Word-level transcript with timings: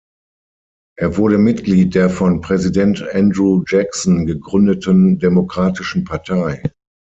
Er 0.97 1.17
wurde 1.17 1.37
Mitglied 1.37 1.93
der 1.93 2.09
von 2.09 2.41
Präsident 2.41 3.03
Andrew 3.13 3.63
Jackson 3.67 4.25
gegründeten 4.25 5.19
Demokratischen 5.19 6.05
Partei. 6.05 6.63